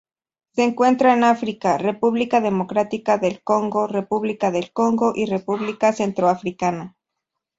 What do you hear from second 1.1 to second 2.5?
en África: República